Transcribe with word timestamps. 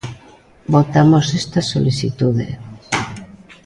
Votamos 0.75 1.25
esta 1.39 1.61
solicitude. 1.71 2.47